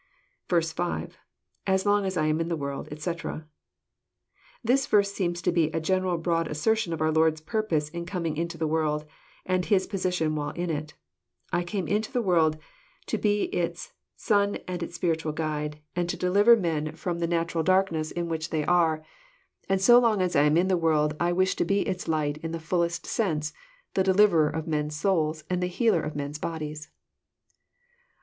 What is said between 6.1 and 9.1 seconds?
broad assertion of our Lord's purpose in coming into the world,